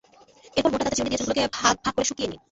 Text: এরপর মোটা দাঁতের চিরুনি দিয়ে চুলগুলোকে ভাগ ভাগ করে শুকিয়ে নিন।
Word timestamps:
এরপর 0.57 0.69
মোটা 0.71 0.83
দাঁতের 0.83 0.95
চিরুনি 0.97 1.09
দিয়ে 1.09 1.19
চুলগুলোকে 1.21 1.43
ভাগ 1.57 1.75
ভাগ 1.83 1.93
করে 1.95 2.07
শুকিয়ে 2.09 2.29
নিন। 2.29 2.39